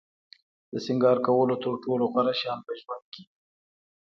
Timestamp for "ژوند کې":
2.79-3.23